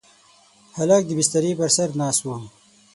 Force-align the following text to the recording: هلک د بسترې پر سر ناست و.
هلک 0.77 1.03
د 1.07 1.11
بسترې 1.19 1.51
پر 1.59 1.69
سر 1.75 1.89
ناست 1.99 2.21
و. 2.25 2.29